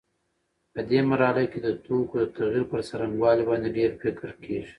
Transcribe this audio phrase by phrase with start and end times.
[0.73, 4.69] په دې مرحله کې د توکو د تغییر پر څرنګوالي باندې ډېر فکر کېږي.